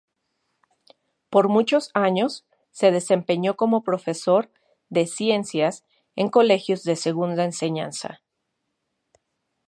Por 1.29 1.47
muchos 1.47 1.91
años 1.93 2.43
se 2.71 2.89
desempeñó 2.91 3.55
como 3.55 3.83
profesor 3.83 4.49
de 4.89 5.05
Ciencias 5.05 5.85
en 6.15 6.29
colegios 6.29 6.83
de 6.83 6.95
segunda 6.95 7.43
enseñanza. 7.43 8.23